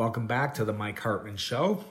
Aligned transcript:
Welcome 0.00 0.26
back 0.26 0.54
to 0.54 0.64
the 0.64 0.72
Mike 0.72 0.98
Hartman 0.98 1.36
Show. 1.36 1.84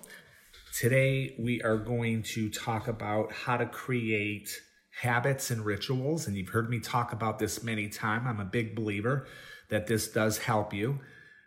Today 0.76 1.36
we 1.38 1.62
are 1.62 1.78
going 1.78 2.24
to 2.24 2.50
talk 2.50 2.88
about 2.88 3.32
how 3.32 3.56
to 3.56 3.68
create 3.68 4.50
habits 5.00 5.52
and 5.52 5.64
rituals. 5.64 6.26
And 6.26 6.36
you've 6.36 6.50
heard 6.50 6.72
me 6.72 6.80
talk 6.80 7.14
about 7.14 7.38
this 7.38 7.62
many 7.62 7.88
times. 7.88 8.26
I'm 8.28 8.40
a 8.40 8.46
big 8.46 8.76
believer 8.76 9.28
that 9.70 9.86
this 9.86 10.08
does 10.08 10.40
help 10.40 10.74
you. 10.74 11.02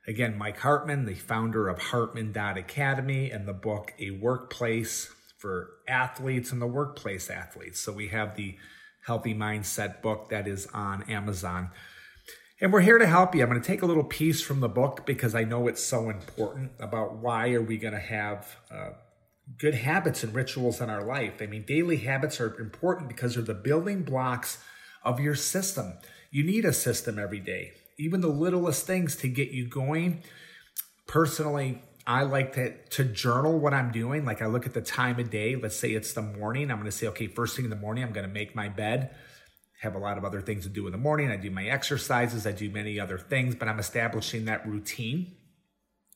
Again, 0.07 0.39
Mike 0.39 0.61
Hartman, 0.61 1.05
the 1.05 1.17
founder 1.17 1.69
of 1.69 1.81
Hartman 1.81 2.33
Academy 2.37 3.33
and 3.33 3.49
the 3.49 3.53
book 3.53 3.93
A 3.99 4.13
Workplace 4.13 5.13
for 5.39 5.69
Athletes 5.89 6.53
and 6.53 6.63
the 6.63 6.69
Workplace 6.69 7.29
Athletes. 7.29 7.81
So 7.81 7.91
we 7.91 8.07
have 8.11 8.37
the 8.37 8.55
Healthy 9.05 9.35
Mindset 9.35 10.01
book 10.01 10.29
that 10.29 10.47
is 10.47 10.69
on 10.73 11.03
Amazon. 11.11 11.71
And 12.63 12.73
we're 12.73 12.83
here 12.83 12.99
to 12.99 13.09
help 13.09 13.35
you. 13.35 13.43
I'm 13.43 13.49
going 13.49 13.61
to 13.61 13.67
take 13.67 13.83
a 13.83 13.87
little 13.87 14.05
piece 14.05 14.41
from 14.41 14.61
the 14.61 14.69
book 14.69 15.05
because 15.05 15.35
I 15.35 15.43
know 15.43 15.67
it's 15.67 15.83
so 15.83 16.09
important 16.09 16.71
about 16.79 17.17
why 17.17 17.51
are 17.55 17.61
we 17.61 17.77
going 17.77 17.93
to 17.93 17.99
have 17.99 18.57
uh, 18.71 18.91
good 19.59 19.75
habits 19.75 20.23
and 20.23 20.33
rituals 20.33 20.81
in 20.81 20.89
our 20.89 21.05
life. 21.05 21.43
I 21.43 21.47
mean, 21.47 21.65
daily 21.67 21.97
habits 21.97 22.41
are 22.41 22.57
important 22.61 23.09
because 23.09 23.35
they're 23.35 23.43
the 23.43 23.53
building 23.53 24.05
blocks 24.05 24.63
of 25.03 25.19
your 25.19 25.35
system. 25.35 25.95
You 26.31 26.45
need 26.45 26.65
a 26.65 26.73
system 26.73 27.19
every 27.19 27.41
day, 27.41 27.73
even 27.99 28.21
the 28.21 28.29
littlest 28.29 28.87
things 28.87 29.17
to 29.17 29.29
get 29.29 29.51
you 29.51 29.67
going. 29.69 30.23
Personally, 31.09 31.83
I 32.07 32.23
like 32.23 32.53
to, 32.53 32.77
to 32.91 33.03
journal 33.03 33.59
what 33.59 33.75
I'm 33.75 33.91
doing. 33.91 34.25
Like 34.25 34.41
I 34.41 34.47
look 34.47 34.67
at 34.67 34.75
the 34.75 34.83
time 34.83 35.19
of 35.19 35.31
day. 35.31 35.57
Let's 35.57 35.75
say 35.75 35.95
it's 35.95 36.13
the 36.13 36.23
morning. 36.23 36.71
I'm 36.71 36.79
going 36.79 36.89
to 36.89 36.97
say, 36.97 37.09
okay, 37.09 37.27
first 37.27 37.57
thing 37.57 37.65
in 37.65 37.71
the 37.71 37.77
morning, 37.77 38.05
I'm 38.05 38.13
going 38.13 38.27
to 38.27 38.33
make 38.33 38.55
my 38.55 38.69
bed 38.69 39.17
have 39.83 39.97
a 39.97 39.99
lot 39.99 40.17
of 40.17 40.25
other 40.25 40.41
things 40.41 40.63
to 40.63 40.69
do 40.69 40.87
in 40.87 40.93
the 40.93 40.99
morning. 40.99 41.29
I 41.29 41.37
do 41.37 41.51
my 41.51 41.65
exercises, 41.65 42.47
I 42.47 42.53
do 42.53 42.71
many 42.71 43.01
other 43.01 43.19
things, 43.19 43.57
but 43.57 43.67
I'm 43.67 43.81
establishing 43.81 44.45
that 44.45 44.67
routine, 44.67 45.35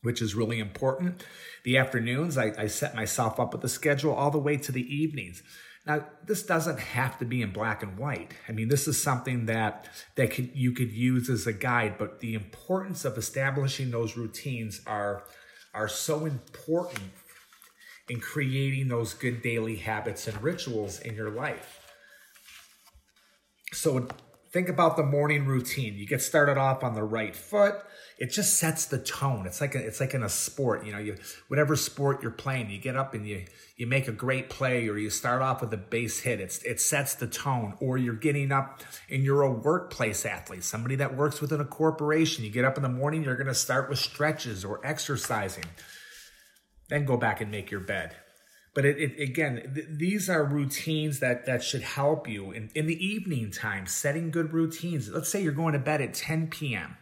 which 0.02 0.22
is 0.22 0.36
really 0.36 0.60
important. 0.60 1.24
The 1.64 1.76
afternoons, 1.76 2.38
I, 2.38 2.52
I 2.56 2.68
set 2.68 2.94
myself 2.94 3.40
up 3.40 3.52
with 3.52 3.64
a 3.64 3.68
schedule 3.68 4.14
all 4.14 4.30
the 4.30 4.38
way 4.38 4.56
to 4.56 4.70
the 4.70 4.86
evenings. 4.94 5.42
Now, 5.84 6.06
this 6.24 6.44
doesn't 6.44 6.78
have 6.78 7.18
to 7.18 7.24
be 7.24 7.42
in 7.42 7.50
black 7.50 7.82
and 7.82 7.98
white. 7.98 8.34
I 8.48 8.52
mean, 8.52 8.68
this 8.68 8.86
is 8.86 9.02
something 9.02 9.46
that 9.46 9.88
that 10.14 10.30
could, 10.30 10.50
you 10.54 10.70
could 10.70 10.92
use 10.92 11.28
as 11.28 11.48
a 11.48 11.52
guide, 11.52 11.96
but 11.98 12.20
the 12.20 12.34
importance 12.34 13.04
of 13.04 13.18
establishing 13.18 13.90
those 13.90 14.16
routines 14.16 14.80
are 14.86 15.24
are 15.74 15.88
so 15.88 16.24
important 16.24 17.12
in 18.08 18.20
creating 18.20 18.88
those 18.88 19.12
good 19.12 19.42
daily 19.42 19.76
habits 19.76 20.28
and 20.28 20.40
rituals 20.40 21.00
in 21.00 21.14
your 21.14 21.30
life. 21.30 21.85
So 23.76 24.08
think 24.52 24.70
about 24.70 24.96
the 24.96 25.02
morning 25.02 25.44
routine. 25.44 25.96
You 25.96 26.06
get 26.06 26.22
started 26.22 26.56
off 26.56 26.82
on 26.82 26.94
the 26.94 27.02
right 27.02 27.36
foot. 27.36 27.74
It 28.18 28.30
just 28.30 28.58
sets 28.58 28.86
the 28.86 28.98
tone. 28.98 29.46
It's 29.46 29.60
like 29.60 29.74
a, 29.74 29.78
it's 29.78 30.00
like 30.00 30.14
in 30.14 30.22
a 30.22 30.30
sport, 30.30 30.86
you 30.86 30.92
know, 30.92 30.98
you 30.98 31.16
whatever 31.48 31.76
sport 31.76 32.22
you're 32.22 32.30
playing, 32.30 32.70
you 32.70 32.78
get 32.78 32.96
up 32.96 33.12
and 33.12 33.26
you 33.26 33.44
you 33.76 33.86
make 33.86 34.08
a 34.08 34.12
great 34.12 34.48
play 34.48 34.88
or 34.88 34.96
you 34.96 35.10
start 35.10 35.42
off 35.42 35.60
with 35.60 35.74
a 35.74 35.76
base 35.76 36.20
hit. 36.20 36.40
It's 36.40 36.62
it 36.62 36.80
sets 36.80 37.14
the 37.16 37.26
tone. 37.26 37.74
Or 37.78 37.98
you're 37.98 38.14
getting 38.14 38.50
up 38.50 38.80
and 39.10 39.22
you're 39.22 39.42
a 39.42 39.52
workplace 39.52 40.24
athlete, 40.24 40.64
somebody 40.64 40.96
that 40.96 41.14
works 41.14 41.42
within 41.42 41.60
a 41.60 41.66
corporation. 41.66 42.44
You 42.44 42.50
get 42.50 42.64
up 42.64 42.78
in 42.78 42.82
the 42.82 42.88
morning, 42.88 43.24
you're 43.24 43.36
going 43.36 43.46
to 43.46 43.54
start 43.54 43.90
with 43.90 43.98
stretches 43.98 44.64
or 44.64 44.80
exercising. 44.86 45.64
Then 46.88 47.04
go 47.04 47.18
back 47.18 47.42
and 47.42 47.50
make 47.50 47.70
your 47.70 47.80
bed 47.80 48.16
but 48.76 48.84
it, 48.84 48.98
it 48.98 49.18
again, 49.18 49.72
th- 49.74 49.86
these 49.90 50.28
are 50.28 50.44
routines 50.44 51.20
that 51.20 51.46
that 51.46 51.64
should 51.64 51.80
help 51.80 52.28
you 52.28 52.52
in, 52.52 52.68
in 52.74 52.86
the 52.86 53.04
evening 53.04 53.50
time, 53.50 53.86
setting 53.86 54.30
good 54.30 54.52
routines. 54.52 55.08
Let's 55.08 55.30
say 55.30 55.42
you're 55.42 55.52
going 55.52 55.72
to 55.72 55.78
bed 55.78 56.02
at 56.02 56.12
10 56.12 56.48
p.m. 56.48 56.98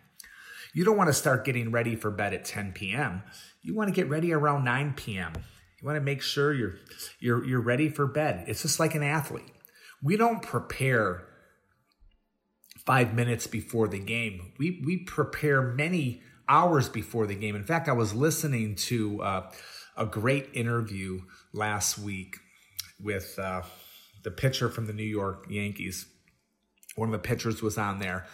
You 0.73 0.85
don't 0.85 0.97
want 0.97 1.09
to 1.09 1.13
start 1.13 1.45
getting 1.45 1.73
ready 1.73 1.97
for 1.97 2.13
bed 2.13 2.33
at 2.33 2.45
10 2.45 2.73
p.m. 2.75 3.25
You 3.61 3.75
want 3.75 3.89
to 3.89 3.93
get 3.93 4.09
ready 4.09 4.33
around 4.33 4.65
9 4.65 4.95
p.m. 4.95 5.33
You 5.81 5.87
want 5.87 5.97
to 5.97 6.01
make 6.01 6.23
sure 6.23 6.55
you're 6.55 6.77
you're 7.19 7.45
you're 7.45 7.61
ready 7.61 7.89
for 7.89 8.07
bed. 8.07 8.45
It's 8.47 8.63
just 8.63 8.79
like 8.79 8.95
an 8.95 9.03
athlete. 9.03 9.53
We 10.01 10.17
don't 10.17 10.43
prepare 10.43 11.27
five 12.87 13.15
minutes 13.15 13.49
before 13.49 13.89
the 13.89 13.99
game. 13.99 14.53
We 14.61 14.81
we 14.87 14.99
prepare 14.99 15.61
many 15.61 16.23
hours 16.49 16.89
before 16.89 17.27
the 17.27 17.35
game. 17.35 17.57
In 17.57 17.65
fact, 17.65 17.89
I 17.89 17.93
was 17.93 18.15
listening 18.15 18.77
to 18.77 19.23
uh, 19.23 19.51
a 19.97 20.07
great 20.07 20.51
interview 20.55 21.23
last 21.53 21.99
week 21.99 22.37
with 23.03 23.39
uh, 23.39 23.63
the 24.23 24.31
pitcher 24.31 24.69
from 24.69 24.87
the 24.87 24.93
New 24.93 25.03
York 25.03 25.47
Yankees. 25.49 26.07
One 26.97 27.09
of 27.09 27.13
the 27.13 27.27
pitchers 27.27 27.63
was 27.63 27.79
on 27.79 27.99
there, 27.99 28.27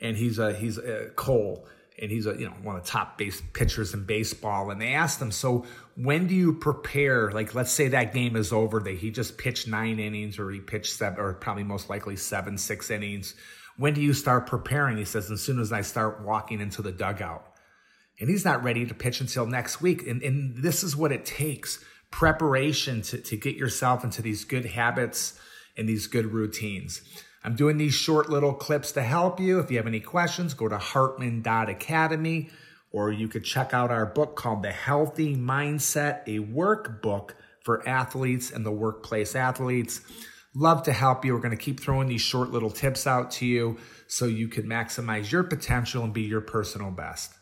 and 0.00 0.16
he's 0.16 0.38
a 0.38 0.54
he's 0.54 0.78
a 0.78 1.10
Cole, 1.16 1.66
and 2.00 2.10
he's 2.10 2.26
a 2.26 2.34
you 2.38 2.46
know 2.46 2.54
one 2.62 2.76
of 2.76 2.84
the 2.84 2.88
top 2.88 3.18
base 3.18 3.42
pitchers 3.52 3.94
in 3.94 4.04
baseball. 4.04 4.70
And 4.70 4.80
they 4.80 4.94
asked 4.94 5.20
him, 5.20 5.30
so 5.30 5.64
when 5.96 6.26
do 6.26 6.34
you 6.34 6.54
prepare? 6.54 7.30
Like, 7.30 7.54
let's 7.54 7.72
say 7.72 7.88
that 7.88 8.12
game 8.12 8.36
is 8.36 8.52
over, 8.52 8.80
that 8.80 8.98
he 8.98 9.10
just 9.10 9.38
pitched 9.38 9.68
nine 9.68 9.98
innings, 9.98 10.38
or 10.38 10.50
he 10.50 10.60
pitched 10.60 10.94
seven, 10.94 11.18
or 11.18 11.32
probably 11.34 11.64
most 11.64 11.90
likely 11.90 12.16
seven, 12.16 12.58
six 12.58 12.90
innings. 12.90 13.34
When 13.78 13.94
do 13.94 14.02
you 14.02 14.12
start 14.12 14.46
preparing? 14.46 14.98
He 14.98 15.06
says, 15.06 15.30
as 15.30 15.40
soon 15.40 15.58
as 15.58 15.72
I 15.72 15.80
start 15.80 16.20
walking 16.22 16.60
into 16.60 16.82
the 16.82 16.92
dugout. 16.92 17.51
And 18.20 18.28
he's 18.28 18.44
not 18.44 18.62
ready 18.62 18.86
to 18.86 18.94
pitch 18.94 19.20
until 19.20 19.46
next 19.46 19.80
week. 19.80 20.06
And, 20.06 20.22
and 20.22 20.62
this 20.62 20.84
is 20.84 20.96
what 20.96 21.12
it 21.12 21.24
takes 21.24 21.84
preparation 22.10 23.02
to, 23.02 23.18
to 23.18 23.36
get 23.36 23.56
yourself 23.56 24.04
into 24.04 24.22
these 24.22 24.44
good 24.44 24.66
habits 24.66 25.38
and 25.76 25.88
these 25.88 26.06
good 26.06 26.26
routines. 26.26 27.02
I'm 27.44 27.56
doing 27.56 27.78
these 27.78 27.94
short 27.94 28.30
little 28.30 28.54
clips 28.54 28.92
to 28.92 29.02
help 29.02 29.40
you. 29.40 29.58
If 29.58 29.70
you 29.70 29.78
have 29.78 29.86
any 29.86 30.00
questions, 30.00 30.54
go 30.54 30.68
to 30.68 30.78
hartman.academy 30.78 32.50
or 32.92 33.10
you 33.10 33.26
could 33.26 33.44
check 33.44 33.72
out 33.72 33.90
our 33.90 34.06
book 34.06 34.36
called 34.36 34.62
The 34.62 34.70
Healthy 34.70 35.34
Mindset, 35.36 36.22
a 36.26 36.38
workbook 36.40 37.30
for 37.64 37.86
athletes 37.88 38.50
and 38.50 38.64
the 38.64 38.70
workplace 38.70 39.34
athletes. 39.34 40.02
Love 40.54 40.82
to 40.82 40.92
help 40.92 41.24
you. 41.24 41.32
We're 41.32 41.40
going 41.40 41.56
to 41.56 41.64
keep 41.64 41.80
throwing 41.80 42.08
these 42.08 42.20
short 42.20 42.50
little 42.50 42.70
tips 42.70 43.06
out 43.06 43.30
to 43.32 43.46
you 43.46 43.78
so 44.06 44.26
you 44.26 44.48
can 44.48 44.64
maximize 44.66 45.32
your 45.32 45.42
potential 45.42 46.04
and 46.04 46.12
be 46.12 46.22
your 46.22 46.42
personal 46.42 46.90
best. 46.90 47.32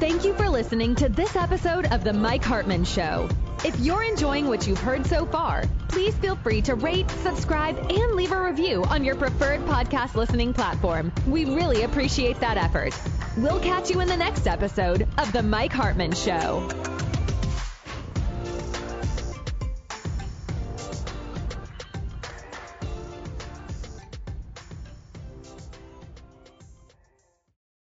Thank 0.00 0.24
you 0.24 0.32
for 0.32 0.48
listening 0.48 0.94
to 0.94 1.10
this 1.10 1.36
episode 1.36 1.84
of 1.92 2.04
The 2.04 2.12
Mike 2.14 2.42
Hartman 2.42 2.84
Show. 2.84 3.28
If 3.66 3.78
you're 3.80 4.02
enjoying 4.02 4.46
what 4.46 4.66
you've 4.66 4.80
heard 4.80 5.04
so 5.04 5.26
far, 5.26 5.64
please 5.88 6.14
feel 6.16 6.36
free 6.36 6.62
to 6.62 6.74
rate, 6.74 7.10
subscribe, 7.22 7.76
and 7.76 8.12
leave 8.14 8.32
a 8.32 8.42
review 8.42 8.82
on 8.84 9.04
your 9.04 9.14
preferred 9.14 9.60
podcast 9.66 10.14
listening 10.14 10.54
platform. 10.54 11.12
We 11.26 11.44
really 11.44 11.82
appreciate 11.82 12.40
that 12.40 12.56
effort. 12.56 12.98
We'll 13.36 13.60
catch 13.60 13.90
you 13.90 14.00
in 14.00 14.08
the 14.08 14.16
next 14.16 14.46
episode 14.46 15.06
of 15.18 15.32
The 15.32 15.42
Mike 15.42 15.72
Hartman 15.72 16.12
Show. 16.12 16.66